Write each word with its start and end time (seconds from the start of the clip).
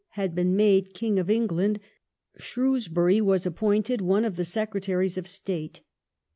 had 0.15 0.33
been 0.33 0.55
made 0.55 0.95
King 0.95 1.19
of 1.19 1.29
England, 1.29 1.79
Shrewsbury 2.39 3.21
was 3.21 3.45
appointed 3.45 4.01
one 4.01 4.25
of 4.25 4.35
the 4.35 4.43
Secretaries 4.45 5.15
of 5.15 5.27
State. 5.27 5.81